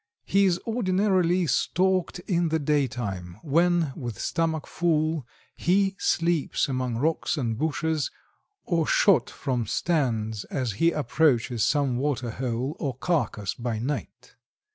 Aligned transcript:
He 0.25 0.45
is 0.45 0.59
ordinarily 0.65 1.45
stalked 1.45 2.17
in 2.25 2.49
the 2.49 2.57
daytime, 2.57 3.37
when, 3.43 3.93
with 3.95 4.17
stomach 4.19 4.65
full, 4.65 5.27
he 5.55 5.95
sleeps 5.99 6.67
among 6.67 6.95
rocks 6.97 7.37
and 7.37 7.55
bushes, 7.55 8.09
or 8.65 8.87
shot 8.87 9.29
from 9.29 9.67
stands 9.67 10.43
as 10.45 10.71
he 10.71 10.89
approaches 10.91 11.63
some 11.63 11.97
water 11.97 12.31
hole 12.31 12.75
or 12.79 12.95
carcass 12.97 13.53
by 13.53 13.77
night. 13.77 14.33